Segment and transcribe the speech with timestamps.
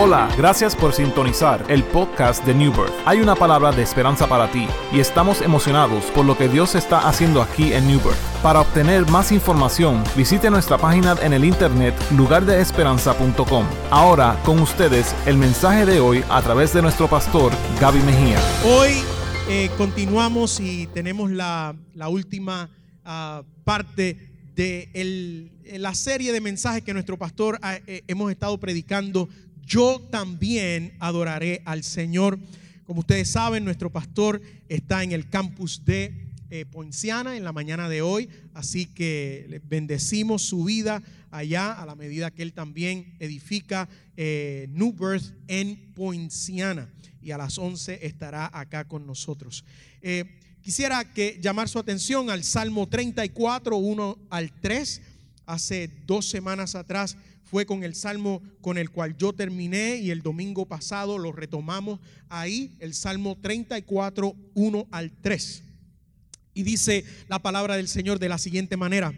[0.00, 2.92] Hola, gracias por sintonizar el podcast de New Birth.
[3.04, 7.08] Hay una palabra de esperanza para ti y estamos emocionados por lo que Dios está
[7.08, 8.16] haciendo aquí en New Birth.
[8.40, 13.66] Para obtener más información, visite nuestra página en el internet lugardeesperanza.com.
[13.90, 18.38] Ahora, con ustedes, el mensaje de hoy a través de nuestro pastor Gaby Mejía.
[18.66, 19.02] Hoy
[19.48, 21.74] eh, continuamos y tenemos la,
[22.08, 22.70] última
[23.04, 27.58] ah, parte de la serie de mensajes que nuestro pastor
[27.88, 29.28] eh, hemos estado predicando.
[29.68, 32.38] Yo también adoraré al Señor.
[32.86, 36.14] Como ustedes saben, nuestro pastor está en el campus de
[36.48, 41.94] eh, Poinciana en la mañana de hoy, así que bendecimos su vida allá a la
[41.94, 46.88] medida que él también edifica eh, New Birth en Poinciana
[47.20, 49.66] y a las 11 estará acá con nosotros.
[50.00, 55.02] Eh, quisiera que llamar su atención al Salmo 34, 1 al 3.
[55.44, 57.18] Hace dos semanas atrás
[57.50, 62.00] fue con el salmo con el cual yo terminé y el domingo pasado lo retomamos
[62.28, 65.64] ahí, el Salmo 34, 1 al 3.
[66.54, 69.12] Y dice la palabra del Señor de la siguiente manera.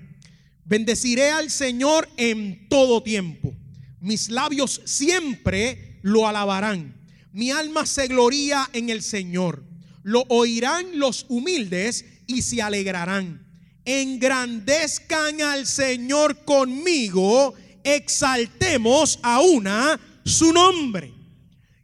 [0.64, 3.52] Bendeciré al Señor en todo tiempo.
[4.00, 6.94] Mis labios siempre lo alabarán.
[7.32, 9.64] Mi alma se gloría en el Señor.
[10.02, 13.46] Lo oirán los humildes y se alegrarán.
[13.84, 17.54] Engrandezcan al Señor conmigo.
[17.84, 21.12] Exaltemos a una su nombre.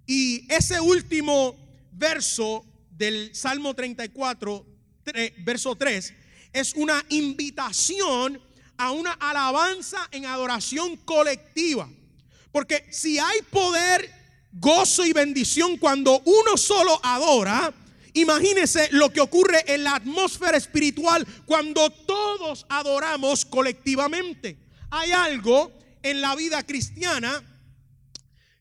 [0.06, 1.56] Y ese último
[1.92, 4.66] verso del Salmo 34,
[5.04, 6.14] tre- verso 3,
[6.52, 8.40] es una invitación
[8.78, 11.88] a una alabanza en adoración colectiva.
[12.52, 14.10] Porque si hay poder,
[14.52, 17.74] gozo y bendición cuando uno solo adora,
[18.14, 24.56] imagínese lo que ocurre en la atmósfera espiritual cuando todos adoramos colectivamente.
[24.90, 25.76] Hay algo
[26.10, 27.42] en la vida cristiana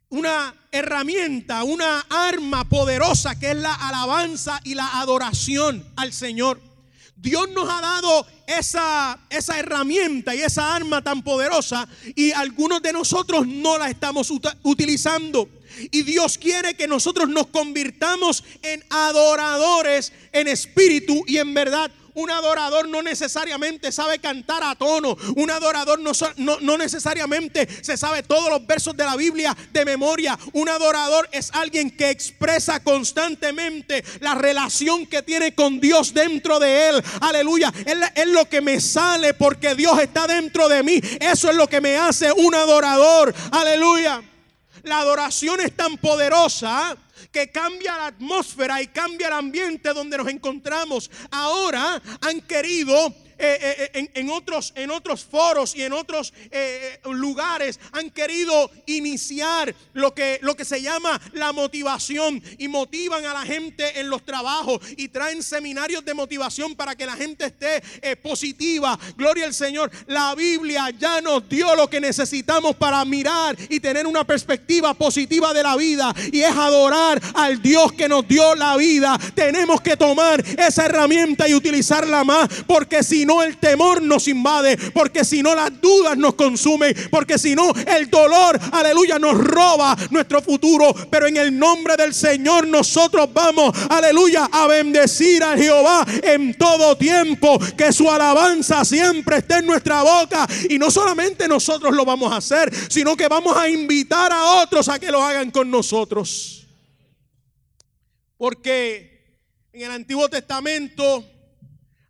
[0.10, 6.60] una herramienta, una arma poderosa que es la alabanza y la adoración al Señor.
[7.16, 12.94] Dios nos ha dado esa, esa herramienta y esa arma tan poderosa y algunos de
[12.94, 14.32] nosotros no la estamos
[14.64, 15.50] utilizando.
[15.92, 21.92] Y Dios quiere que nosotros nos convirtamos en adoradores en espíritu y en verdad.
[22.16, 25.16] Un adorador no necesariamente sabe cantar a tono.
[25.36, 29.86] Un adorador no, no- no necesariamente se sabe todos los versos de la Biblia de
[29.86, 30.38] memoria.
[30.54, 36.90] Un adorador es alguien que expresa constantemente la relación que tiene con Dios dentro de
[36.90, 37.04] él.
[37.22, 37.72] Aleluya.
[38.16, 41.00] Es lo que me sale porque Dios está dentro de mí.
[41.20, 43.34] Eso es lo que me hace un adorador.
[43.52, 44.22] Aleluya.
[44.84, 46.96] La adoración es tan poderosa
[47.36, 51.12] que cambia la atmósfera y cambia el ambiente donde nos encontramos.
[51.30, 57.00] Ahora han querido eh, eh, en, en otros, en otros foros y en otros eh,
[57.04, 63.26] eh, lugares han querido iniciar lo que, lo que se llama la motivación y motivan
[63.26, 67.46] a la gente en los trabajos y traen seminarios de motivación para que la gente
[67.46, 68.98] esté eh, positiva.
[69.18, 69.92] Gloria al Señor.
[70.08, 75.54] La Biblia ya nos dio lo que necesitamos para mirar y tener una perspectiva positiva
[75.54, 79.18] de la vida y es adorar al Dios que nos dio la vida.
[79.34, 84.78] Tenemos que tomar esa herramienta y utilizarla más porque si no el temor nos invade,
[84.94, 89.96] porque si no las dudas nos consumen, porque si no el dolor, aleluya, nos roba
[90.12, 90.94] nuestro futuro.
[91.10, 96.98] Pero en el nombre del Señor nosotros vamos, aleluya, a bendecir a Jehová en todo
[96.98, 102.32] tiempo, que su alabanza siempre esté en nuestra boca y no solamente nosotros lo vamos
[102.32, 106.68] a hacer, sino que vamos a invitar a otros a que lo hagan con nosotros.
[108.38, 109.16] Porque
[109.74, 111.26] en el Antiguo Testamento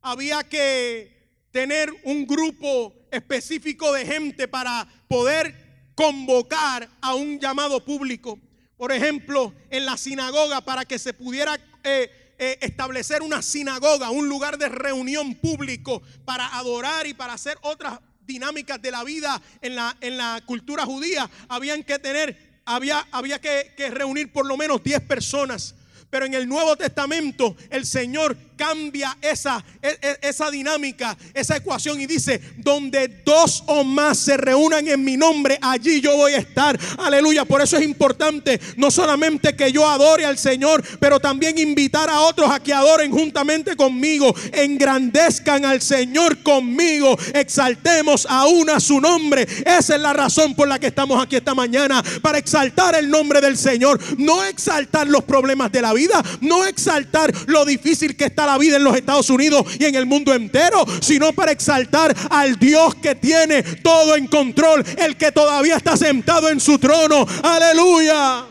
[0.05, 8.39] había que tener un grupo específico de gente para poder convocar a un llamado público.
[8.77, 14.29] Por ejemplo, en la sinagoga, para que se pudiera eh, eh, establecer una sinagoga, un
[14.29, 19.75] lugar de reunión público para adorar y para hacer otras dinámicas de la vida en
[19.75, 24.83] la, en la cultura judía, habían que tener, había, había que, reunir por lo menos
[24.83, 25.73] 10 personas.
[26.09, 31.99] Pero en el Nuevo Testamento el Señor cambia esa, e- e- esa dinámica, esa ecuación
[32.01, 36.37] y dice, donde dos o más se reúnan en mi nombre, allí yo voy a
[36.37, 36.79] estar.
[36.97, 37.45] Aleluya.
[37.45, 42.21] Por eso es importante no solamente que yo adore al Señor, pero también invitar a
[42.21, 49.47] otros a que adoren juntamente conmigo, engrandezcan al Señor conmigo, exaltemos aún a su nombre.
[49.65, 53.41] Esa es la razón por la que estamos aquí esta mañana, para exaltar el nombre
[53.41, 58.44] del Señor, no exaltar los problemas de la vida, no exaltar lo difícil que está
[58.45, 62.57] la vida en los Estados Unidos y en el mundo entero, sino para exaltar al
[62.57, 67.25] Dios que tiene todo en control, el que todavía está sentado en su trono.
[67.43, 68.45] Aleluya.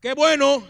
[0.00, 0.66] Qué bueno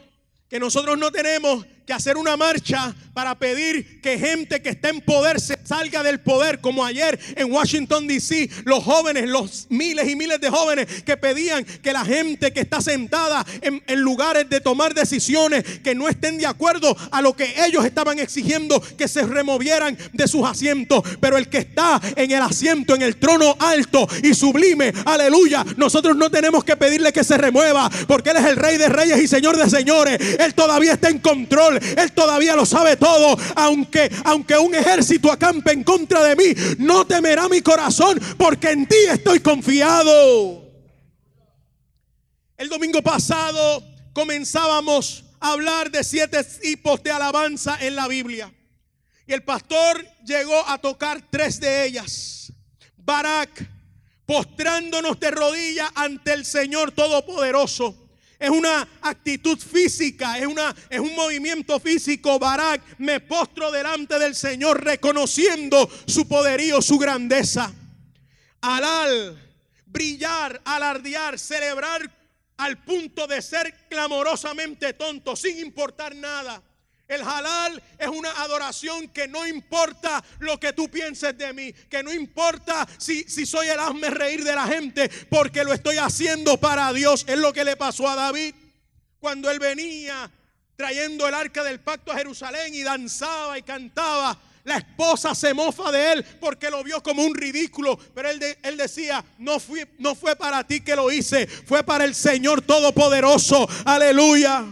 [0.49, 5.01] que nosotros no tenemos que hacer una marcha para pedir que gente que está en
[5.01, 10.17] poder se salga del poder, como ayer en Washington, D.C., los jóvenes, los miles y
[10.17, 14.61] miles de jóvenes que pedían que la gente que está sentada en, en, lugares de
[14.61, 19.23] tomar decisiones, que no estén de acuerdo a lo que ellos estaban exigiendo, que se
[19.23, 21.03] removieran de sus asientos.
[21.21, 26.17] Pero el que está en el asiento, en el trono alto y sublime, aleluya, nosotros
[26.17, 29.29] no tenemos que pedirle que se remueva, porque Él es el Rey de Reyes y
[29.29, 30.19] Señor de Señores.
[30.39, 35.73] Él todavía está en control, Él todavía lo sabe todo, aunque, aunque un ejército acampe
[35.73, 40.63] en contra de mí, no temerá mi corazón porque en ti estoy confiado.
[42.57, 43.83] El domingo pasado
[44.13, 48.53] comenzábamos a hablar de siete tipos de alabanza en la Biblia.
[49.27, 52.53] Y el pastor llegó a tocar tres de ellas.
[52.97, 53.51] Barak,
[54.27, 58.02] postrándonos de rodillas ante el Señor Todopoderoso
[58.43, 62.41] es una actitud física, es, una, es un movimiento físico.
[62.41, 67.73] Barak, me postro delante del Señor reconociendo su poderío, su grandeza.
[68.61, 69.41] Alal,
[69.87, 72.11] brillar, alardear, celebrar
[72.57, 76.61] al punto de ser clamorosamente tonto, sin importar nada.
[77.13, 82.03] El halal es una adoración que no importa lo que tú pienses de mí, que
[82.03, 86.57] no importa si, si soy el hazme reír de la gente, porque lo estoy haciendo
[86.57, 87.27] para Dios.
[87.29, 88.55] Es lo que le pasó a David
[89.21, 90.31] cuando él venía
[90.75, 94.39] trayendo el arca del pacto a Jerusalén y danzaba y cantaba.
[94.65, 97.99] La esposa se mofa de él porque lo vio como un ridículo.
[98.15, 102.05] Pero él, él decía, no, fui, no fue para ti que lo hice, fue para
[102.07, 103.69] el Señor Todopoderoso.
[103.85, 104.65] Aleluya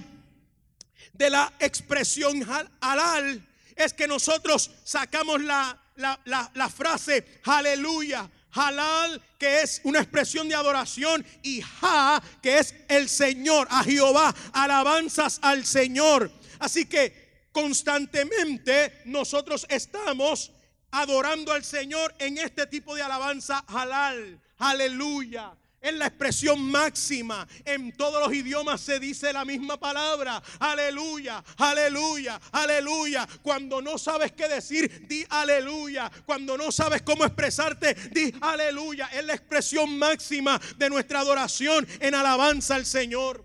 [1.20, 2.42] de la expresión
[2.80, 3.46] halal
[3.76, 8.28] es que nosotros sacamos la, la, frase aleluya.
[8.52, 14.34] Halal, que es una expresión de adoración, y ja, que es el Señor, a Jehová,
[14.52, 16.32] alabanzas al Señor.
[16.58, 20.50] Así que constantemente nosotros estamos
[20.90, 24.40] adorando al Señor en este tipo de alabanza halal.
[24.58, 25.52] Aleluya.
[25.80, 27.48] Es la expresión máxima.
[27.64, 30.42] En todos los idiomas se dice la misma palabra.
[30.58, 33.26] Aleluya, aleluya, aleluya.
[33.42, 36.10] Cuando no sabes qué decir, di aleluya.
[36.26, 39.06] Cuando no sabes cómo expresarte, di aleluya.
[39.06, 43.42] Es la expresión máxima de nuestra adoración en alabanza al Señor.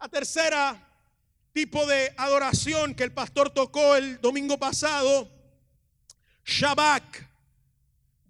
[0.00, 0.84] La tercera
[1.52, 5.30] tipo de adoración que el pastor tocó el domingo pasado,
[6.44, 7.30] Shabak,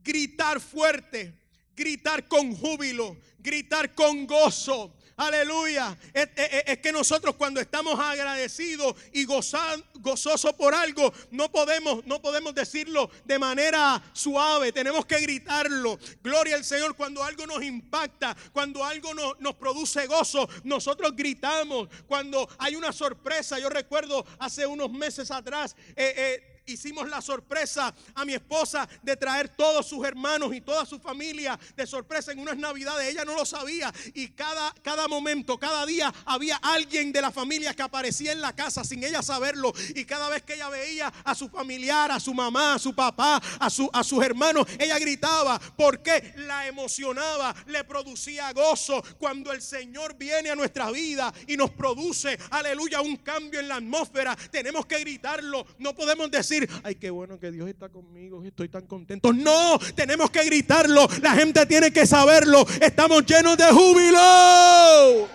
[0.03, 1.44] gritar fuerte
[1.77, 4.95] gritar con júbilo, gritar con gozo.
[5.17, 5.97] Aleluya.
[6.13, 13.09] Es, que nosotros cuando estamos agradecidos y gozosos por algo, no podemos, no podemos decirlo
[13.25, 14.73] de manera suave.
[14.73, 15.99] Tenemos que gritarlo.
[16.23, 16.97] Gloria al Señor.
[16.97, 21.89] Cuando algo nos impacta, cuando algo nos, produce gozo, nosotros gritamos.
[22.09, 27.95] Cuando hay una sorpresa, yo recuerdo hace unos meses atrás, eh, eh, hicimos la sorpresa
[28.15, 32.39] a mi esposa de traer todos sus hermanos y toda su familia de sorpresa en
[32.39, 33.09] unas navidades.
[33.09, 37.75] Ella no lo sabía y cada, cada momento, cada día había alguien de la familia
[37.75, 39.73] que aparecía en la casa sin ella saberlo.
[39.95, 43.41] Y cada vez que ella veía a su familiar, a su mamá, a su papá,
[43.59, 49.63] a, su, a sus hermanos, ella gritaba porque la emocionaba, le producía gozo cuando el
[49.63, 54.37] Señor viene a nuestra vida y nos produce, aleluya, un cambio en la atmósfera.
[54.51, 58.87] Tenemos que gritarlo, no podemos decir ay, qué bueno que Dios está conmigo, estoy tan
[58.87, 59.33] contento.
[59.33, 62.67] No, tenemos que gritarlo, la gente tiene que saberlo.
[62.81, 65.29] Estamos llenos de júbilo.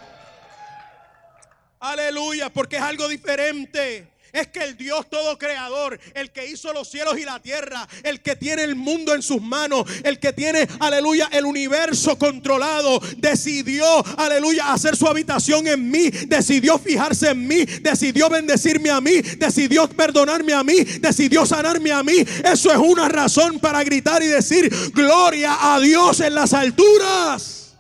[1.79, 4.18] Aleluya, porque es algo diferente.
[4.31, 8.21] Es que el Dios todo creador, el que hizo los cielos y la tierra, el
[8.21, 13.85] que tiene el mundo en sus manos, el que tiene, aleluya, el universo controlado, decidió,
[14.17, 19.87] aleluya, hacer su habitación en mí, decidió fijarse en mí, decidió bendecirme a mí, decidió
[19.89, 22.25] perdonarme a mí, decidió sanarme a mí.
[22.43, 27.77] Eso es una razón para gritar y decir, gloria a Dios en las alturas.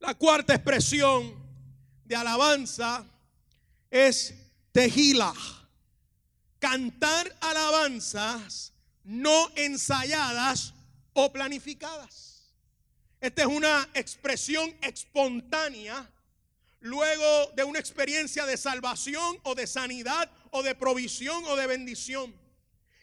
[0.00, 1.34] La cuarta expresión
[2.04, 3.04] de alabanza
[3.90, 4.34] es
[4.72, 5.34] tejila.
[6.58, 8.72] Cantar alabanzas
[9.04, 10.74] no ensayadas
[11.14, 12.52] o planificadas.
[13.20, 16.08] Esta es una expresión espontánea
[16.80, 22.34] luego de una experiencia de salvación o de sanidad o de provisión o de bendición.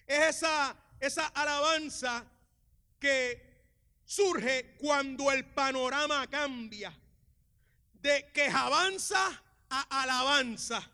[0.06, 2.26] Es esa, esa alabanza
[3.00, 3.48] que
[4.06, 6.94] surge cuando el panorama cambia.
[7.94, 10.88] De que avanza a alabanza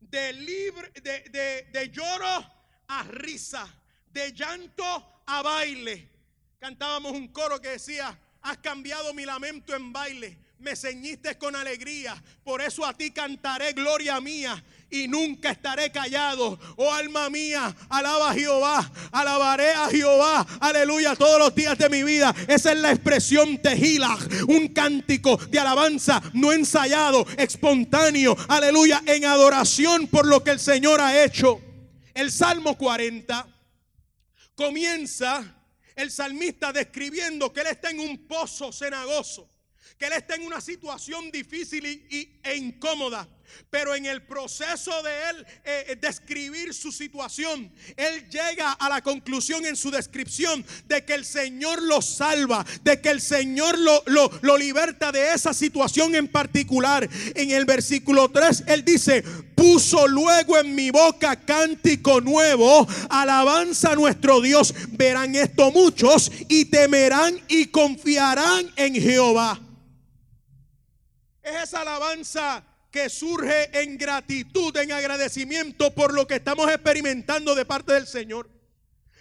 [0.00, 2.44] de, libre, de, de, de lloro
[2.88, 3.66] a risa,
[4.12, 6.08] de llanto a baile.
[6.58, 12.22] Cantábamos un coro que decía, has cambiado mi lamento en baile, me ceñiste con alegría,
[12.44, 16.58] por eso a ti cantaré gloria mía y nunca estaré callado.
[16.76, 22.02] Oh alma mía, alaba a Jehová, alabaré a Jehová, aleluya, todos los días de mi
[22.02, 22.34] vida.
[22.48, 24.18] Esa es la expresión tejila,
[24.48, 31.00] un cántico de alabanza no ensayado, espontáneo, aleluya, en adoración por lo que el Señor
[31.00, 31.60] ha hecho.
[32.14, 33.46] El Salmo 40
[34.54, 35.56] comienza
[35.96, 39.48] el salmista describiendo que él está en un pozo cenagoso,
[39.98, 43.28] que él está en una situación difícil y, e incómoda.
[43.70, 49.02] Pero en el proceso de él eh, eh, describir su situación, él llega a la
[49.02, 54.02] conclusión en su descripción de que el Señor lo salva, de que el Señor lo,
[54.06, 57.08] lo, liberta de esa situación en particular.
[57.34, 59.22] En el versículo 3, él dice,
[59.54, 64.74] puso luego en mi boca cántico nuevo, alabanza a nuestro Dios.
[64.90, 69.60] Verán esto muchos y temerán y confiarán en Jehová.
[71.42, 77.64] Es esa alabanza que surge en gratitud, en agradecimiento por lo que estamos experimentando de
[77.64, 78.48] parte del Señor.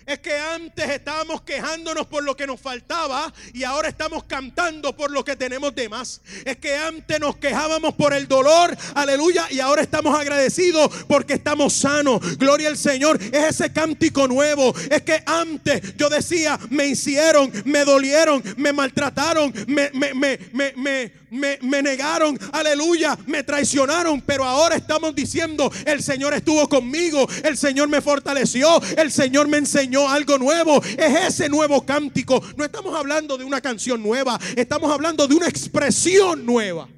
[0.09, 5.11] Es que antes estábamos quejándonos por lo que nos faltaba y ahora estamos cantando por
[5.11, 6.21] lo que tenemos de más.
[6.45, 11.73] Es que antes nos quejábamos por el dolor, aleluya, y ahora estamos agradecidos porque estamos
[11.73, 12.39] sanos.
[12.39, 13.21] Gloria al Señor.
[13.21, 14.73] Es ese cántico nuevo.
[14.89, 20.39] Es que antes yo decía, me hicieron, me dolieron, me maltrataron, me, me, me,
[20.75, 27.57] me, me, negaron, aleluya, me traicionaron, pero ahora estamos diciendo, el Señor estuvo conmigo, el
[27.57, 30.81] Señor me fortaleció, el Señor me enseñó algo nuevo.
[30.83, 32.41] Es ese nuevo cántico.
[32.55, 36.89] No estamos hablando de una canción nueva, estamos hablando de una expresión nueva.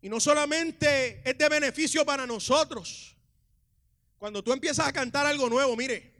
[0.00, 3.16] Y no solamente es de beneficio para nosotros.
[4.18, 6.12] Cuando tú empiezas a cantar algo nuevo, mire,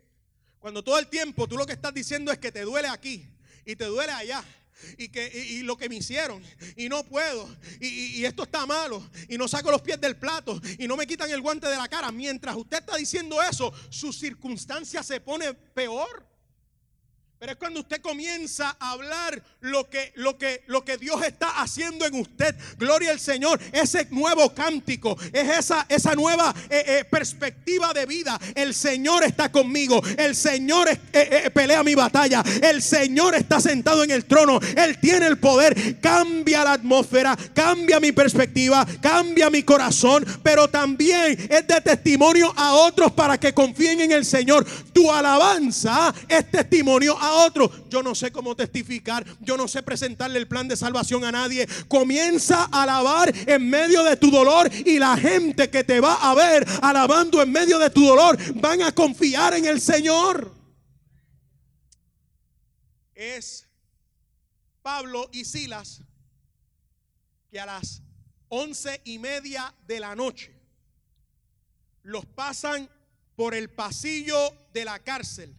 [0.58, 3.28] cuando todo el tiempo tú lo que estás diciendo es que te duele aquí
[3.66, 4.42] y te duele allá
[4.98, 6.42] y, que, y, lo que me hicieron
[6.76, 7.48] y no puedo
[7.80, 7.86] y,
[8.20, 11.30] y, esto está malo y no saco los pies del plato y no me quitan
[11.30, 12.10] el guante de la cara.
[12.12, 16.33] Mientras usted está diciendo eso, su circunstancia se pone peor.
[17.38, 21.60] Pero es cuando usted comienza a hablar lo que, lo que, lo que Dios está
[21.60, 22.54] haciendo en usted.
[22.78, 23.60] Gloria al Señor.
[23.72, 28.40] Ese nuevo cántico, es esa, esa nueva eh, eh, perspectiva de vida.
[28.54, 30.00] El Señor está conmigo.
[30.16, 32.42] El Señor eh, pelea mi batalla.
[32.62, 34.60] El Señor está sentado en el trono.
[34.76, 36.00] Él tiene el poder.
[36.00, 40.24] Cambia la atmósfera, cambia mi perspectiva, cambia mi corazón.
[40.42, 44.64] Pero también es de testimonio a otros para que confíen en el Señor.
[44.92, 47.70] Tu alabanza es testimonio a otro.
[47.88, 51.68] Yo no sé cómo testificar, yo no sé presentarle el plan de salvación a nadie.
[51.88, 56.34] Comienza a alabar en medio de tu dolor y la gente que te va a
[56.34, 60.52] ver alabando en medio de tu dolor van a confiar en el Señor.
[63.14, 63.66] Es
[64.82, 66.02] Pablo y Silas
[67.50, 68.02] que a las
[68.48, 70.52] once y media de la noche
[72.02, 72.88] los pasan
[73.36, 74.36] por el pasillo
[74.72, 75.56] de la cárcel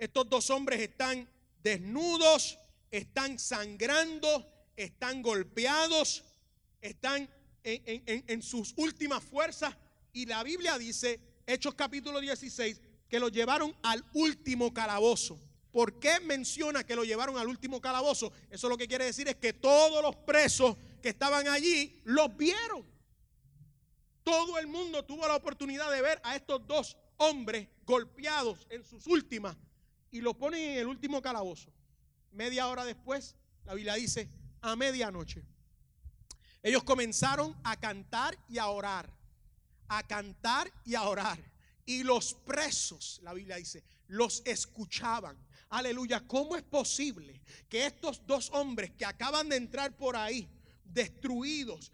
[0.00, 1.28] estos dos hombres están
[1.62, 2.58] desnudos,
[2.90, 6.24] están sangrando, están golpeados,
[6.80, 7.28] están
[7.62, 9.76] en, sus últimas fuerzas.
[10.14, 12.80] Y la Biblia dice, Hechos capítulo 16,
[13.10, 15.38] que lo llevaron al último calabozo.
[15.70, 18.32] ¿Por qué menciona que lo llevaron al último calabozo?
[18.48, 22.86] Eso lo que quiere decir es que todos los presos que estaban allí los vieron.
[24.24, 29.06] Todo el mundo tuvo la oportunidad de ver a estos dos hombres golpeados en sus
[29.06, 29.54] últimas
[30.10, 31.72] y lo ponen en el último calabozo.
[32.32, 34.28] Media hora después, la Biblia dice,
[34.60, 35.44] a medianoche.
[36.62, 39.10] Ellos comenzaron a cantar y a orar,
[39.88, 41.38] a cantar y a orar.
[41.86, 45.36] Y los presos, la Biblia dice, los escuchaban.
[45.70, 50.48] Aleluya, ¿cómo es posible que estos dos hombres que acaban de entrar por ahí,
[50.92, 51.92] destruidos,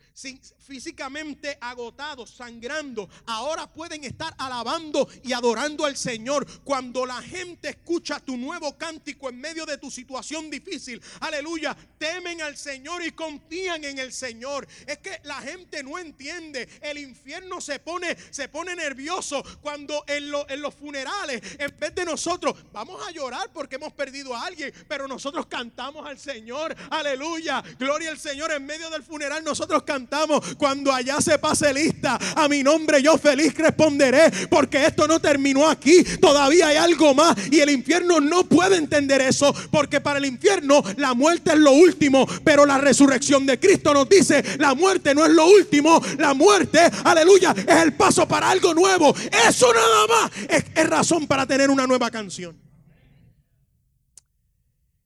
[0.58, 6.46] físicamente agotados, sangrando, ahora pueden estar alabando y adorando al Señor.
[6.62, 12.42] Cuando la gente escucha tu nuevo cántico en medio de tu situación difícil, aleluya, temen
[12.42, 14.66] al Señor y confían en el Señor.
[14.86, 20.32] Es que la gente no entiende, el infierno se pone, se pone nervioso cuando en,
[20.48, 24.72] en los funerales, en vez de nosotros, vamos a llorar porque hemos perdido a alguien,
[24.88, 29.83] pero nosotros cantamos al Señor, aleluya, gloria al Señor en medio medio del funeral nosotros
[29.83, 35.21] cantamos, cuando allá se pase lista, a mi nombre yo feliz responderé, porque esto no
[35.21, 40.19] terminó aquí, todavía hay algo más y el infierno no puede entender eso, porque para
[40.19, 44.75] el infierno la muerte es lo último, pero la resurrección de Cristo nos dice, la
[44.75, 49.14] muerte no es lo último, la muerte, aleluya, es el paso para algo nuevo.
[49.49, 52.57] Eso nada más es, es razón para tener una nueva canción.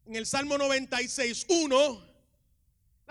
[0.07, 2.10] En el Salmo 96, 1,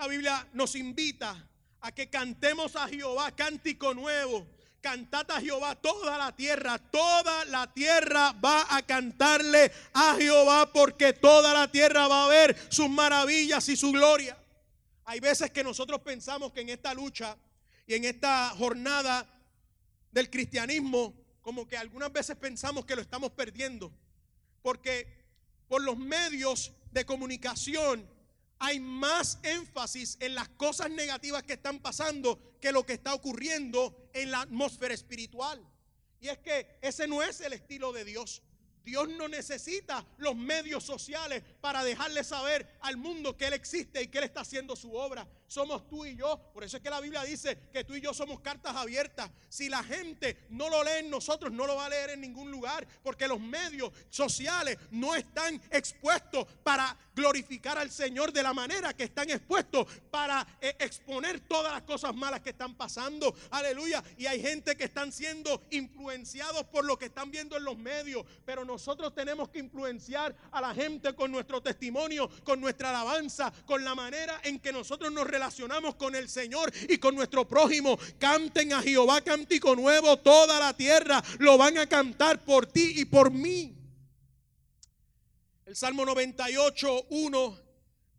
[0.00, 1.46] la Biblia nos invita
[1.82, 4.46] a que cantemos a Jehová cántico nuevo.
[4.80, 11.12] Cantad a Jehová toda la tierra, toda la tierra va a cantarle a Jehová porque
[11.12, 14.38] toda la tierra va a ver sus maravillas y su gloria.
[15.04, 17.36] Hay veces que nosotros pensamos que en esta lucha
[17.86, 19.28] y en esta jornada
[20.12, 23.92] del cristianismo, como que algunas veces pensamos que lo estamos perdiendo,
[24.62, 25.26] porque
[25.68, 28.08] por los medios de comunicación
[28.60, 34.10] hay más énfasis en las cosas negativas que están pasando que lo que está ocurriendo
[34.12, 35.66] en la atmósfera espiritual.
[36.20, 38.42] Y es que ese no es el estilo de Dios.
[38.84, 44.08] Dios no necesita los medios sociales para dejarle saber al mundo que Él existe y
[44.08, 46.38] que Él está haciendo su obra somos tú y yo.
[46.54, 49.30] Por eso es que la Biblia dice que tú y yo somos cartas abiertas.
[49.48, 52.52] Si la gente no lo lee en nosotros, no lo va a leer en ningún
[52.52, 58.94] lugar, porque los medios sociales no están expuestos para glorificar al Señor de la manera
[58.94, 63.34] que están expuestos para eh, exponer todas las cosas malas que están pasando.
[63.50, 64.04] Aleluya.
[64.16, 68.24] Y hay gente que están siendo influenciados por lo que están viendo en los medios,
[68.44, 73.84] pero nosotros tenemos que influenciar a la gente con nuestro testimonio, con nuestra alabanza, con
[73.84, 77.98] la manera en que nosotros nos relacionamos relacionamos con el Señor y con nuestro prójimo.
[78.18, 83.06] Canten a Jehová cántico nuevo, toda la tierra lo van a cantar por ti y
[83.06, 83.74] por mí.
[85.64, 87.58] El Salmo 98, 1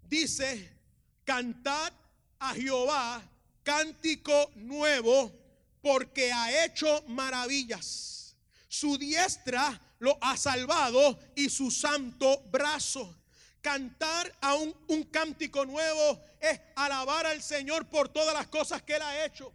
[0.10, 0.76] dice,
[1.24, 1.94] cantad
[2.40, 3.22] a Jehová
[3.62, 5.32] cántico nuevo
[5.80, 8.36] porque ha hecho maravillas.
[8.68, 13.16] Su diestra lo ha salvado y su santo brazo.
[13.62, 19.02] Cantar a un, cántico nuevo es alabar al Señor por todas las cosas que Él
[19.02, 19.54] ha hecho.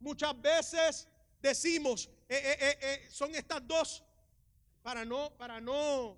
[0.00, 1.08] Muchas veces
[1.42, 4.02] decimos, eh, eh, eh, son estas dos,
[4.82, 6.16] para no, para no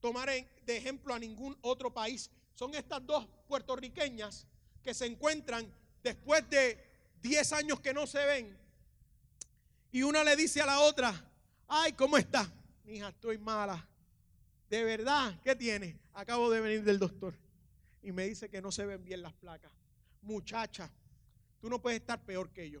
[0.00, 4.46] tomar de ejemplo a ningún otro país, son estas dos puertorriqueñas
[4.82, 6.78] que se encuentran después de
[7.22, 8.58] 10 años que no se ven.
[9.92, 11.12] Y una le dice a la otra,
[11.68, 12.50] ay, ¿cómo está?
[12.86, 13.88] Hija, estoy mala.
[14.72, 15.98] De verdad, ¿qué tiene?
[16.14, 17.34] Acabo de venir del doctor
[18.02, 19.70] y me dice que no se ven bien las placas.
[20.22, 20.90] Muchacha,
[21.60, 22.80] tú no puedes estar peor que yo.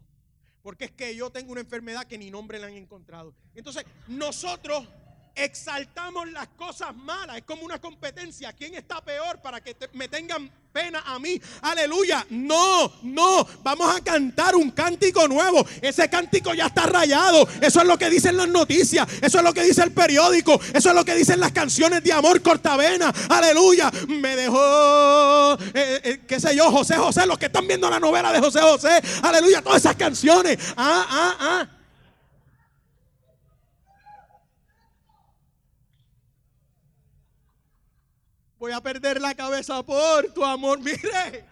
[0.62, 3.34] Porque es que yo tengo una enfermedad que ni nombre le han encontrado.
[3.54, 4.88] Entonces, nosotros
[5.34, 7.38] exaltamos las cosas malas.
[7.38, 8.52] Es como una competencia.
[8.52, 11.40] ¿Quién está peor para que me tengan pena a mí?
[11.62, 12.26] Aleluya.
[12.30, 13.46] No, no.
[13.62, 15.64] Vamos a cantar un cántico nuevo.
[15.80, 17.46] Ese cántico ya está rayado.
[17.60, 19.06] Eso es lo que dicen las noticias.
[19.20, 20.60] Eso es lo que dice el periódico.
[20.72, 23.12] Eso es lo que dicen las canciones de amor cortavena.
[23.28, 23.90] Aleluya.
[24.08, 27.26] Me dejó, eh, eh, qué sé yo, José José.
[27.26, 29.02] Los que están viendo la novela de José José.
[29.22, 29.62] Aleluya.
[29.62, 30.58] Todas esas canciones.
[30.76, 31.81] Ah, ah, ah.
[38.62, 40.78] Voy a perder la cabeza por tu amor.
[40.78, 41.44] Mire.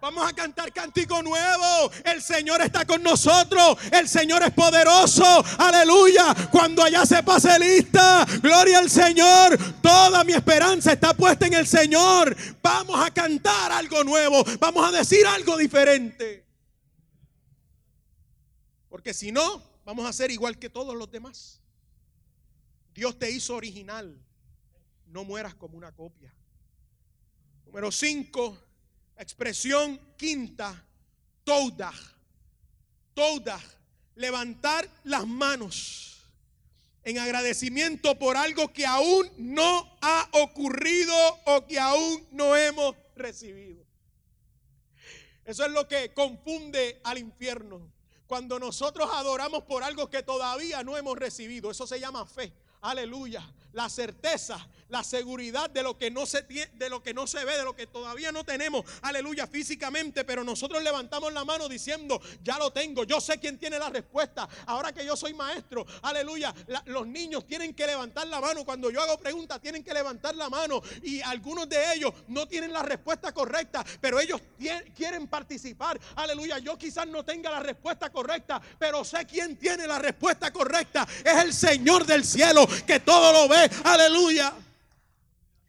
[0.00, 1.92] Vamos a cantar cántico nuevo.
[2.04, 3.78] El Señor está con nosotros.
[3.92, 5.24] El Señor es poderoso.
[5.58, 6.34] Aleluya.
[6.50, 8.26] Cuando allá se pase lista.
[8.42, 9.56] Gloria al Señor.
[9.80, 12.36] Toda mi esperanza está puesta en el Señor.
[12.60, 14.42] Vamos a cantar algo nuevo.
[14.58, 16.44] Vamos a decir algo diferente.
[18.88, 21.60] Porque si no, vamos a ser igual que todos los demás.
[22.92, 24.23] Dios te hizo original
[25.14, 26.34] no mueras como una copia.
[27.66, 28.58] Número 5,
[29.16, 30.84] expresión quinta,
[31.44, 31.92] toda.
[33.14, 33.60] Toda.
[34.16, 36.20] Levantar las manos
[37.04, 41.14] en agradecimiento por algo que aún no ha ocurrido
[41.46, 43.84] o que aún no hemos recibido.
[45.44, 47.92] Eso es lo que confunde al infierno.
[48.26, 52.52] Cuando nosotros adoramos por algo que todavía no hemos recibido, eso se llama fe.
[52.80, 53.48] Aleluya.
[53.74, 57.56] La certeza la seguridad de lo que no se de lo que no se ve,
[57.56, 62.58] de lo que todavía no tenemos, aleluya, físicamente, pero nosotros levantamos la mano diciendo, ya
[62.58, 64.48] lo tengo, yo sé quién tiene la respuesta.
[64.66, 66.54] Ahora que yo soy maestro, aleluya,
[66.86, 68.64] los niños tienen que levantar la mano.
[68.64, 72.72] Cuando yo hago preguntas, tienen que levantar la mano y algunos de ellos no tienen
[72.72, 74.40] la respuesta correcta, pero ellos
[74.94, 75.98] quieren participar.
[76.16, 81.06] Aleluya, yo quizás no tenga la respuesta correcta, pero sé quién tiene la respuesta correcta.
[81.24, 83.63] Es el Señor del cielo que todo lo ve.
[83.84, 84.54] Aleluya.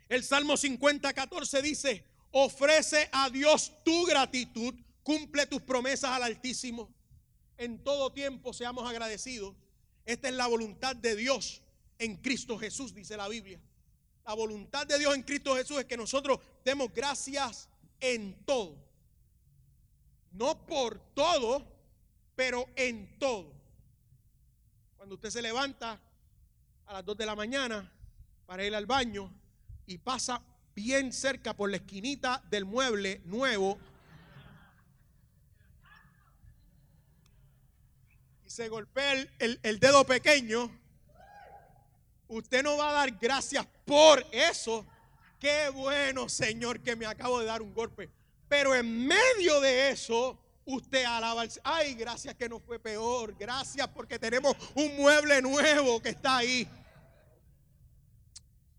[0.10, 6.90] El Salmo 50, 14 dice, ofrece a Dios tu gratitud, cumple tus promesas al Altísimo.
[7.58, 9.56] En todo tiempo seamos agradecidos.
[10.06, 11.62] Esta es la voluntad de Dios
[11.98, 13.60] en Cristo Jesús, dice la Biblia.
[14.26, 18.76] La voluntad de Dios en Cristo Jesús es que nosotros demos gracias en todo.
[20.32, 21.66] No por todo,
[22.36, 23.54] pero en todo.
[24.98, 26.00] Cuando usted se levanta
[26.88, 27.92] a las 2 de la mañana
[28.46, 29.32] para ir al baño
[29.86, 30.42] y pasa
[30.76, 33.78] bien cerca por la esquinita del mueble nuevo
[38.46, 40.70] y se golpea el, el dedo pequeño,
[42.28, 44.86] usted no va a dar gracias por eso.
[45.40, 48.10] Qué bueno, Señor, que me acabo de dar un golpe.
[48.48, 53.36] Pero en medio de eso, usted alaba al Ay, gracias que no fue peor.
[53.38, 56.68] Gracias porque tenemos un mueble nuevo que está ahí.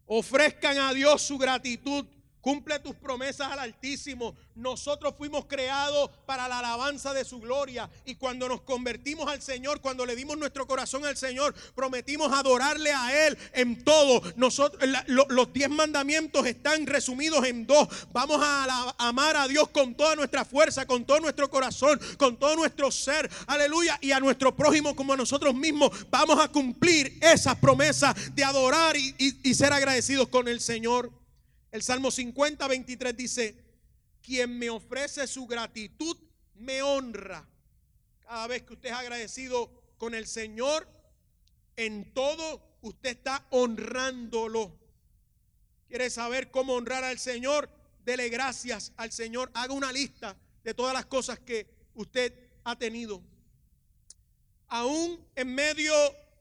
[0.07, 2.07] Ofrezcan a Dios su gratitud
[2.47, 4.37] Cumple tus promesas al Altísimo.
[4.55, 7.91] Nosotros fuimos creados para la alabanza de su gloria.
[8.05, 12.93] Y cuando nos convertimos al Señor, cuando le dimos nuestro corazón al Señor, prometimos adorarle
[12.93, 14.23] a Él en todo.
[14.37, 17.89] Nosotros, los diez mandamientos están resumidos en dos.
[18.13, 22.55] Vamos a amar a Dios con toda nuestra fuerza, con todo nuestro corazón, con todo
[22.55, 23.29] nuestro ser.
[23.49, 23.99] Aleluya.
[24.01, 25.91] Y a nuestro prójimo como a nosotros mismos.
[26.11, 31.11] Vamos a cumplir esas promesas de adorar y ser agradecidos con el Señor.
[31.71, 33.67] El Salmo 50, 23 dice,
[34.23, 36.17] quien me ofrece su gratitud
[36.55, 37.49] me honra.
[38.23, 40.89] Cada vez que usted es agradecido con el Señor,
[41.77, 44.79] en todo usted está honrándolo.
[45.89, 47.71] ¿Quiere saber cómo honrar al Señor?
[48.05, 49.51] Dele gracias al Señor.
[49.55, 52.33] Haga una lista de todas las cosas que usted
[52.65, 53.23] ha tenido.
[54.69, 55.95] Aún en medio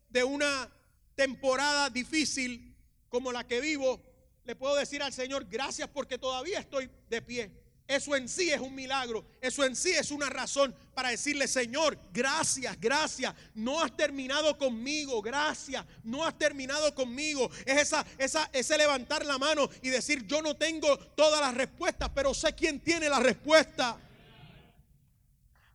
[0.09, 0.71] de una
[1.15, 2.75] temporada difícil
[3.09, 4.01] como la que vivo,
[4.45, 7.51] le puedo decir al Señor, gracias porque todavía estoy de pie.
[7.87, 9.25] Eso en sí es un milagro.
[9.41, 13.33] Eso en sí es una razón para decirle, Señor, gracias, gracias.
[13.53, 15.85] No has terminado conmigo, gracias.
[16.03, 17.49] No has terminado conmigo.
[17.65, 22.09] Es esa, esa, ese levantar la mano y decir, yo no tengo todas las respuestas,
[22.13, 23.99] pero sé quién tiene la respuesta.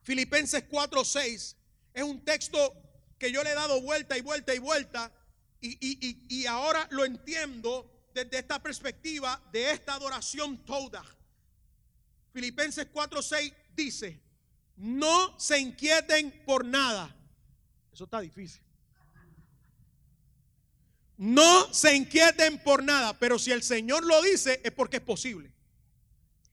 [0.02, 1.54] Filipenses 4:6
[1.94, 2.74] es un texto
[3.18, 5.12] que yo le he dado vuelta y vuelta y vuelta
[5.60, 11.04] y, y, y ahora lo entiendo desde esta perspectiva de esta adoración toda.
[12.32, 14.20] Filipenses 4:6 dice,
[14.76, 17.14] no se inquieten por nada.
[17.92, 18.62] Eso está difícil.
[21.16, 25.52] No se inquieten por nada, pero si el Señor lo dice es porque es posible.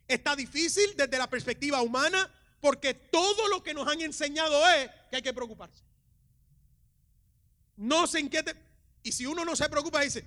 [0.08, 5.18] Está difícil desde la perspectiva humana porque todo lo que nos han enseñado es que
[5.18, 5.84] hay que preocuparse.
[7.78, 8.58] No se inquieten.
[9.04, 10.26] Y si uno no se preocupa, dice,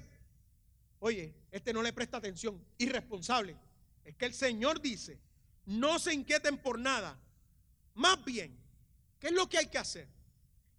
[1.01, 3.57] Oye, este no le presta atención, irresponsable.
[4.05, 5.19] Es que el Señor dice,
[5.67, 7.19] no se inquieten por nada.
[7.95, 8.57] Más bien,
[9.19, 10.09] ¿qué es lo que hay que hacer?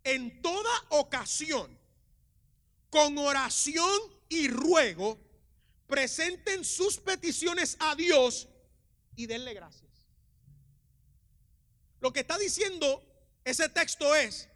[0.04, 1.78] En toda ocasión,
[2.90, 5.20] con oración y ruego,
[5.88, 8.48] presenten sus peticiones a Dios
[9.16, 9.90] y denle gracias.
[12.00, 13.04] Lo que está diciendo
[13.44, 14.50] ese texto es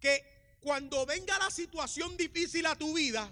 [0.00, 3.30] que cuando venga la situación difícil a tu vida,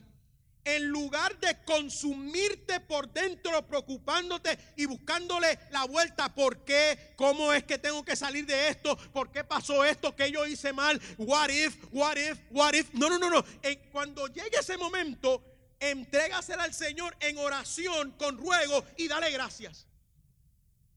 [0.64, 7.12] en lugar de consumirte por dentro, preocupándote y buscándole la vuelta, ¿por qué?
[7.16, 8.96] ¿Cómo es que tengo que salir de esto?
[9.12, 10.16] ¿Por qué pasó esto?
[10.16, 11.00] ¿Qué yo hice mal?
[11.18, 11.76] What if?
[11.92, 12.38] What if?
[12.50, 12.92] What if?
[12.94, 13.44] No, no, no, no.
[13.92, 15.42] cuando llegue ese momento,
[15.78, 19.86] entrégasela al Señor en oración, con ruego y dale gracias.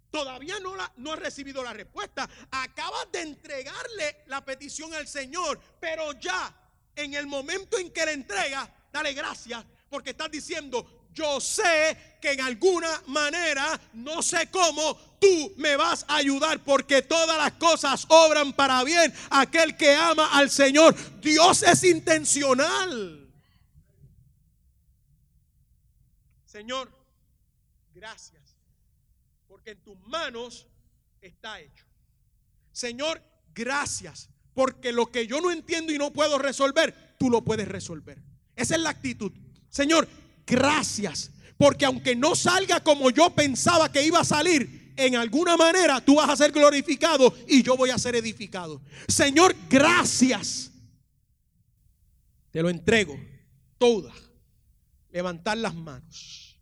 [0.09, 2.29] Todavía no, la, no has recibido la respuesta.
[2.51, 6.55] Acabas de entregarle la petición al Señor, pero ya
[6.95, 12.31] en el momento en que le entregas, Dale gracias porque estás diciendo, yo sé que
[12.31, 18.07] en alguna manera, no sé cómo, tú me vas a ayudar porque todas las cosas
[18.09, 20.95] obran para bien aquel que ama al Señor.
[21.21, 23.31] Dios es intencional.
[26.47, 26.91] Señor,
[27.93, 28.57] gracias,
[29.47, 30.65] porque en tus manos
[31.21, 31.85] está hecho.
[32.71, 33.21] Señor,
[33.53, 38.17] gracias, porque lo que yo no entiendo y no puedo resolver, tú lo puedes resolver.
[38.57, 39.31] Esa es la actitud.
[39.69, 40.09] Señor,
[40.45, 41.31] gracias.
[41.57, 46.15] Porque aunque no salga como yo pensaba que iba a salir, en alguna manera tú
[46.15, 48.81] vas a ser glorificado y yo voy a ser edificado.
[49.07, 50.71] Señor, gracias.
[52.51, 53.17] Te lo entrego
[53.77, 54.13] toda.
[55.11, 56.59] Levantar las manos.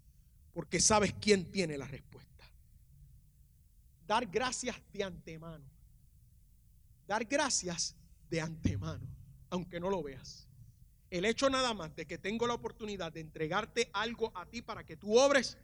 [0.54, 2.46] Porque sabes quién tiene la respuesta.
[4.06, 5.66] Dar gracias de antemano.
[7.08, 7.96] Dar gracias
[8.30, 9.06] de antemano.
[9.50, 10.45] Aunque no lo veas.
[11.16, 14.86] El hecho nada más de que tengo la oportunidad de entregarte algo a ti para
[14.86, 15.58] que tú obres,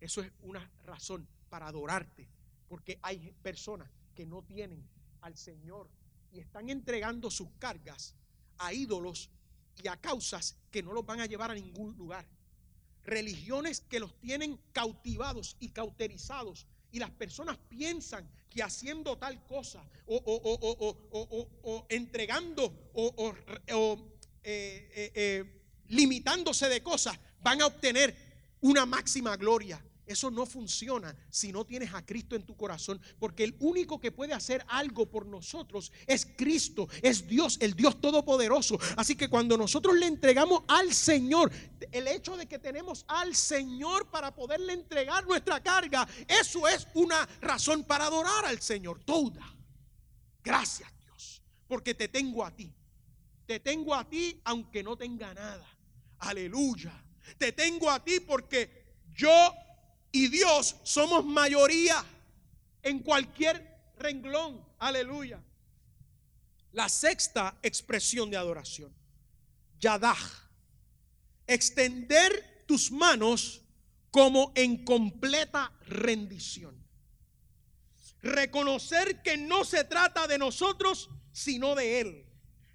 [0.00, 2.28] eso es una razón para adorarte.
[2.68, 4.84] Porque hay personas que no tienen
[5.20, 5.88] al Señor
[6.32, 8.16] y están entregando sus cargas
[8.58, 9.30] a ídolos
[9.80, 12.26] y a causas que no los van a llevar a ningún lugar.
[13.04, 16.66] Religiones que los tienen cautivados y cauterizados.
[16.90, 24.17] Y las personas piensan que haciendo tal cosa o, entregando o,
[24.50, 25.44] eh, eh, eh,
[25.88, 28.16] limitándose de cosas van a obtener
[28.62, 29.84] una máxima gloria.
[30.06, 34.10] Eso no funciona si no tienes a Cristo en tu corazón, porque el único que
[34.10, 38.78] puede hacer algo por nosotros es Cristo, es Dios, el Dios Todopoderoso.
[38.96, 41.52] Así que cuando nosotros le entregamos al Señor,
[41.92, 47.28] el hecho de que tenemos al Señor para poderle entregar nuestra carga, eso es una
[47.42, 49.04] razón para adorar al Señor.
[49.04, 49.54] Toda.
[50.42, 52.72] Gracias Dios, porque te tengo a ti.
[53.48, 55.66] Te tengo a ti aunque no tenga nada.
[56.18, 56.92] Aleluya.
[57.38, 59.54] Te tengo a ti porque yo
[60.12, 62.04] y Dios somos mayoría
[62.82, 64.62] en cualquier renglón.
[64.78, 65.42] Aleluya.
[66.72, 68.94] La sexta expresión de adoración.
[69.80, 70.18] Yadah.
[71.46, 73.62] Extender tus manos
[74.10, 76.86] como en completa rendición.
[78.20, 82.27] Reconocer que no se trata de nosotros, sino de Él.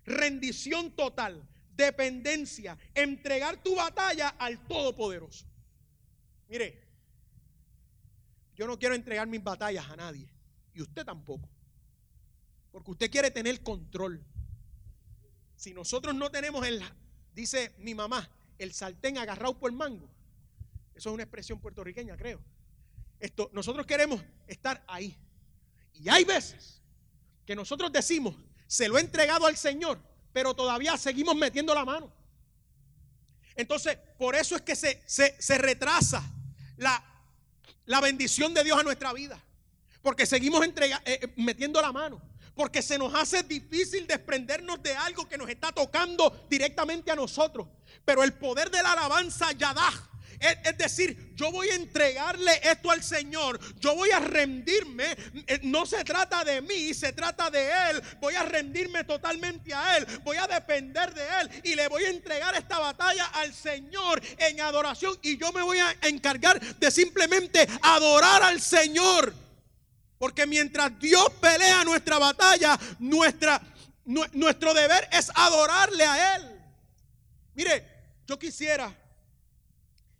[0.05, 5.45] Rendición total, dependencia, entregar tu batalla al Todopoderoso.
[6.49, 6.83] Mire,
[8.55, 10.29] yo no quiero entregar mis batallas a nadie.
[10.73, 11.49] Y usted tampoco.
[12.71, 14.23] Porque usted quiere tener control.
[15.55, 16.81] Si nosotros no tenemos el,
[17.33, 20.09] dice mi mamá, el sartén agarrado por el mango.
[20.95, 22.41] Eso es una expresión puertorriqueña, creo.
[23.19, 25.17] Esto, nosotros queremos estar ahí.
[25.93, 26.81] Y hay veces
[27.45, 28.35] que nosotros decimos,
[28.73, 29.99] se lo he entregado al Señor,
[30.31, 32.11] pero todavía seguimos metiendo la mano.
[33.55, 36.23] Entonces, por eso es que se, se, se retrasa
[36.77, 37.05] la,
[37.85, 39.39] la bendición de Dios a nuestra vida.
[40.01, 42.19] Porque seguimos eh, eh, metiendo la mano.
[42.55, 47.67] Porque se nos hace difícil desprendernos de algo que nos está tocando directamente a nosotros.
[48.03, 50.09] Pero el poder de la alabanza Yadah
[50.43, 53.59] es, decir, yo voy a entregarle esto al Señor.
[53.79, 55.15] Yo voy a rendirme.
[55.47, 58.03] Eh, no se trata de mí, se trata de Él.
[58.19, 60.05] Voy a rendirme totalmente a Él.
[60.23, 61.61] Voy a depender de Él.
[61.63, 65.17] Y le voy a entregar esta batalla al Señor en adoración.
[65.21, 69.33] Y yo me voy a encargar de simplemente adorar al Señor.
[70.17, 73.61] Porque mientras Dios pelea nuestra batalla, nuestra,
[74.05, 76.49] nuestro deber es adorarle a Él.
[77.55, 77.87] Mire,
[78.27, 78.93] yo quisiera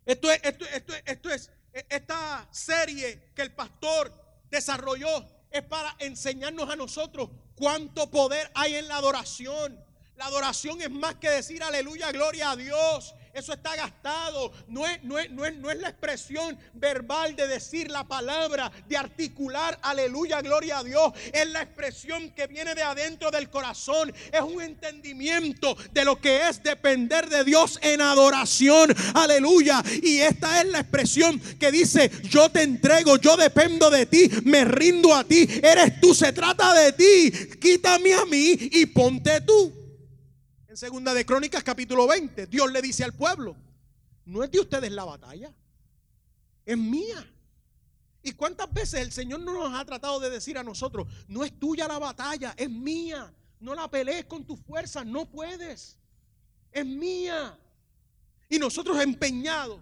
[0.06, 0.64] esto es, esto,
[1.04, 4.12] esto, es, e, esta serie que el pastor
[4.50, 9.82] desarrolló es para enseñarnos a nosotros cuánto poder hay en la adoración.
[10.16, 13.14] La adoración es más que decir aleluya, gloria a Dios.
[13.34, 14.52] Eso está gastado.
[14.68, 18.70] No es, no, es, no, es, no es, la expresión verbal de decir la palabra,
[18.88, 21.12] de articular aleluya, gloria a Dios.
[21.32, 24.14] Es la expresión que viene de adentro del corazón.
[24.32, 28.94] Es un entendimiento de lo que es depender de Dios en adoración.
[29.14, 29.82] Aleluya.
[30.02, 34.64] Y esta es la expresión que dice, yo te entrego, yo dependo de ti, me
[34.64, 35.48] rindo a ti.
[35.60, 37.32] Eres tú, se trata de ti.
[37.60, 39.83] Quítame a mí y ponte tú.
[40.74, 43.56] En segunda de Crónicas capítulo 20, Dios le dice al pueblo,
[44.24, 45.54] no es de ustedes la batalla,
[46.66, 47.32] es mía.
[48.24, 51.56] ¿Y cuántas veces el Señor no nos ha tratado de decir a nosotros, no es
[51.60, 53.32] tuya la batalla, es mía?
[53.60, 55.96] No la pelees con tus fuerzas, no puedes.
[56.72, 57.56] Es mía.
[58.48, 59.78] Y nosotros empeñados.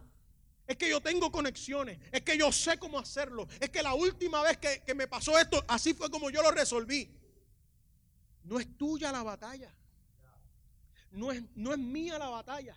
[0.66, 3.48] Es que yo tengo conexiones, es que yo sé cómo hacerlo.
[3.61, 6.50] Es que la última vez que, que me pasó esto, así fue como yo lo
[6.50, 7.09] resolví.
[8.44, 9.74] No es tuya la batalla.
[11.12, 12.77] No es, no es mía la batalla.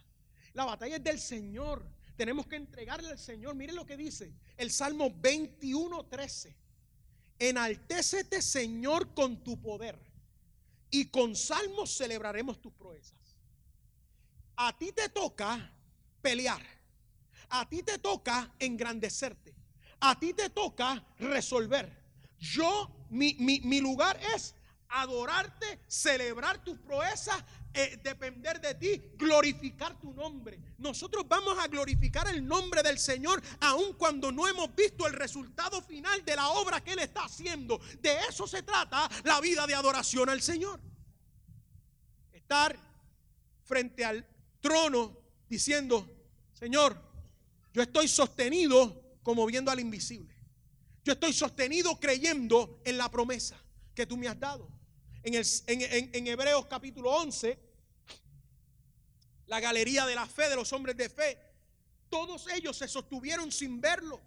[0.54, 1.86] La batalla es del Señor.
[2.16, 3.56] Tenemos que entregarle al Señor.
[3.56, 6.56] Miren lo que dice el Salmo 21, 13.
[7.40, 10.00] Enaltécete, Señor, con tu poder.
[10.90, 13.20] Y con salmos celebraremos tus proezas.
[14.56, 15.74] A ti te toca
[16.22, 16.62] pelear.
[17.50, 19.54] A ti te toca engrandecerte.
[20.00, 21.92] A ti te toca resolver.
[22.40, 24.56] Yo, mi, mi lugar es
[24.90, 27.44] adorarte, celebrar tus proezas,
[27.76, 30.60] eh, depender de ti, glorificar tu nombre.
[30.78, 35.82] Nosotros vamos a glorificar el nombre del Señor aun cuando no hemos visto el resultado
[35.82, 37.80] final de la obra que Él está haciendo.
[38.00, 40.80] De eso se trata la vida de adoración al Señor.
[42.32, 42.78] Estar
[43.66, 44.26] frente al
[44.62, 45.18] trono
[45.50, 46.08] diciendo,
[46.54, 46.98] Señor,
[47.74, 50.34] yo estoy sostenido como viendo al invisible.
[51.04, 53.62] Yo estoy sostenido creyendo en la promesa
[53.94, 54.70] que tú me has dado.
[55.24, 57.58] En, el, en, Hebreos capítulo 11,
[59.48, 61.38] la galería de la fe de los hombres de fe,
[62.10, 64.22] todos ellos se sostuvieron sin verlo.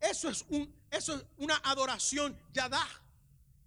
[0.00, 2.86] Eso es, un, eso es una adoración yadá.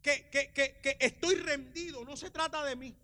[0.02, 2.96] Que, que, que, que estoy rendido, no se trata de mí.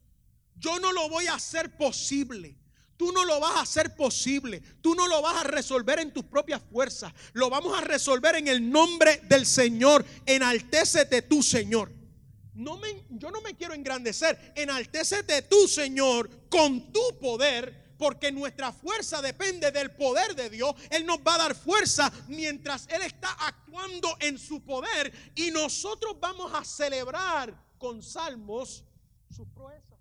[0.56, 2.56] Yo no lo voy a hacer posible.
[2.96, 4.62] Tú no lo vas a hacer posible.
[4.82, 7.12] Tú no lo vas a resolver en tus propias fuerzas.
[7.34, 10.06] Lo vamos a resolver en el nombre del Señor.
[10.26, 11.92] Enaltécete tú, Señor.
[12.54, 14.54] No me, yo no me quiero engrandecer.
[14.56, 20.76] Enaltécete tú, Señor, con tu poder porque nuestra fuerza depende del poder de Dios.
[20.90, 26.20] Él nos va a dar fuerza mientras Él está actuando en su poder y nosotros
[26.20, 28.84] vamos a celebrar con salmos
[29.30, 30.00] sus proezas.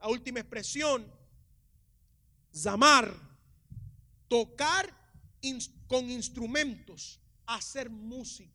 [0.00, 1.06] La última expresión,
[2.54, 3.14] zamar,
[4.28, 4.92] tocar
[5.86, 8.53] con instrumentos, hacer música.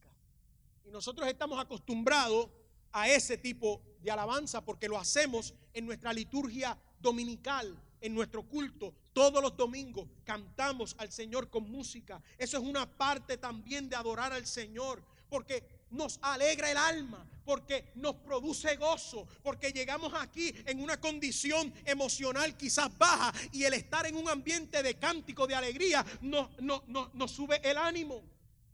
[0.90, 2.50] Y nosotros estamos acostumbrados
[2.92, 8.96] a ese tipo de alabanza porque lo hacemos en nuestra liturgia dominical, en nuestro culto,
[9.14, 12.20] todos los domingos cantamos al Señor con música.
[12.40, 17.92] Eso es una parte también de adorar al Señor, porque nos alegra el alma, porque
[17.94, 24.08] nos produce gozo, porque llegamos aquí en una condición emocional quizás baja y el estar
[24.08, 28.24] en un ambiente de cántico, de alegría, nos, nos sube el ánimo.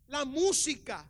[0.07, 1.05] La música,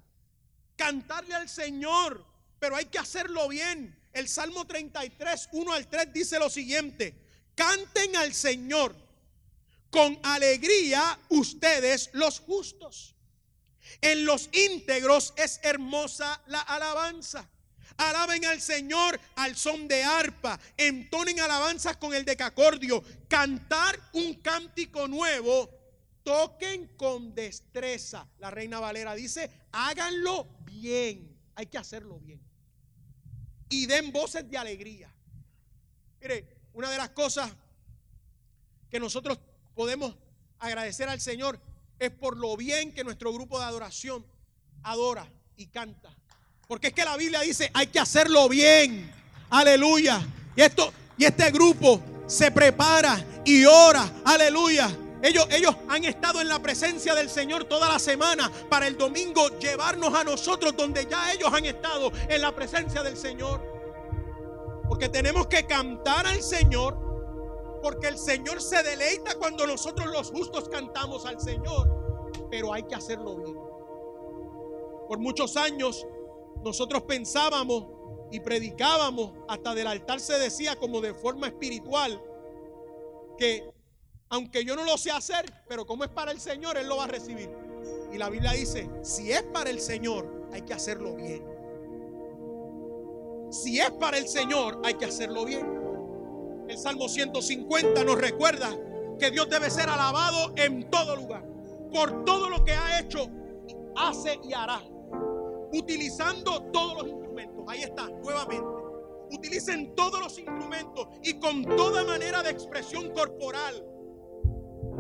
[0.76, 2.26] cantarle al Señor,
[2.60, 3.96] pero hay que hacerlo bien.
[4.14, 7.14] El Salmo 33, 1 al 3 dice lo siguiente,
[7.54, 8.96] canten al Señor
[9.90, 13.16] con alegría ustedes los justos.
[14.02, 17.48] En los íntegros es hermosa la alabanza.
[17.98, 25.08] Alaben al Señor al son de arpa, entonen alabanzas con el decacordio, cantar un cántico
[25.08, 25.70] nuevo,
[26.24, 28.28] toquen con destreza.
[28.40, 30.46] La Reina Valera dice, háganlo
[30.86, 32.40] bien, hay que hacerlo bien
[33.70, 35.12] y den voces de alegría.
[36.22, 37.52] Mire, una de las cosas
[38.92, 39.40] que nosotros
[39.74, 40.16] podemos
[40.60, 41.60] agradecer al Señor
[41.98, 44.24] es por lo bien que nuestro grupo de adoración
[44.84, 46.16] adora y canta.
[46.68, 49.12] Porque es que la Biblia dice, hay que hacerlo bien.
[49.50, 50.22] Aleluya.
[50.56, 54.22] Y esto y este grupo se prepara y ora.
[54.24, 58.98] Aleluya ellos, ellos han estado en la presencia del Señor toda la semana para el
[58.98, 63.62] domingo llevarnos a nosotros donde ya ellos han estado en la presencia del Señor.
[64.88, 66.98] Porque tenemos que cantar al Señor.
[67.82, 72.30] Porque el Señor se deleita cuando nosotros los justos cantamos al Señor.
[72.50, 73.58] Pero hay que hacerlo bien.
[75.08, 76.06] Por muchos años
[76.64, 77.86] nosotros pensábamos
[78.32, 82.22] y predicábamos, hasta del altar se decía como de forma espiritual,
[83.38, 83.70] que
[84.30, 87.06] aunque yo no lo sé hacer, pero como es para el Señor, Él lo va
[87.06, 87.50] a recibir.
[88.12, 91.44] Y la Biblia dice, si es para el Señor, hay que hacerlo bien.
[93.52, 95.66] Si es para el Señor, hay que hacerlo bien.
[96.68, 98.76] El Salmo 150 nos recuerda
[99.20, 101.46] que Dios debe ser alabado en todo lugar,
[101.92, 103.30] por todo lo que ha hecho,
[103.96, 104.82] hace y hará,
[105.72, 107.64] utilizando todos los instrumentos.
[107.68, 108.68] Ahí está, nuevamente.
[109.32, 113.84] Utilicen todos los instrumentos y con toda manera de expresión corporal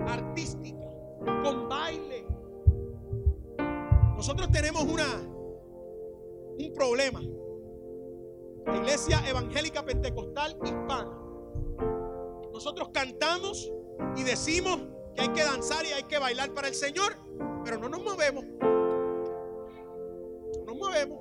[0.07, 0.85] artística,
[1.43, 2.25] con baile.
[4.15, 5.05] Nosotros tenemos una
[6.57, 7.21] un problema.
[8.65, 11.11] La iglesia evangélica pentecostal hispana.
[12.51, 13.71] Nosotros cantamos
[14.15, 14.79] y decimos
[15.13, 17.15] que hay que danzar y hay que bailar para el Señor,
[17.63, 18.45] pero no nos movemos.
[20.57, 21.19] No nos movemos.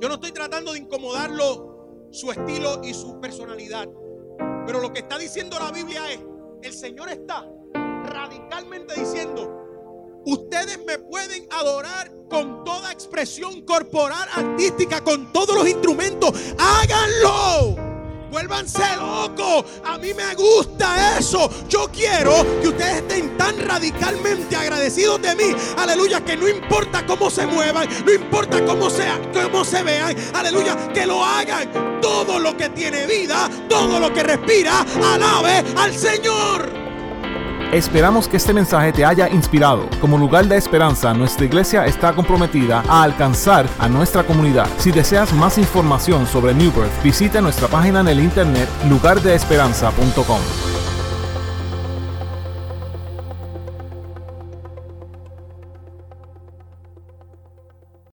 [0.00, 3.88] Yo no estoy tratando de incomodarlo su estilo y su personalidad.
[4.66, 6.20] Pero lo que está diciendo la Biblia es
[6.66, 7.46] el Señor está
[8.06, 16.32] radicalmente diciendo, ustedes me pueden adorar con toda expresión corporal, artística, con todos los instrumentos.
[16.58, 17.85] Háganlo.
[18.30, 19.64] Vuélvanse locos.
[19.84, 21.50] A mí me gusta eso.
[21.68, 25.56] Yo quiero que ustedes estén tan radicalmente agradecidos de mí.
[25.76, 26.24] Aleluya.
[26.24, 27.88] Que no importa cómo se muevan.
[28.04, 30.16] No importa cómo, sea, cómo se vean.
[30.34, 30.88] Aleluya.
[30.92, 32.00] Que lo hagan.
[32.00, 33.48] Todo lo que tiene vida.
[33.68, 34.84] Todo lo que respira.
[35.02, 36.85] Alabe al Señor.
[37.72, 39.88] Esperamos que este mensaje te haya inspirado.
[40.00, 44.68] Como lugar de esperanza, nuestra iglesia está comprometida a alcanzar a nuestra comunidad.
[44.78, 50.85] Si deseas más información sobre New Birth, visita nuestra página en el internet lugardeesperanza.com.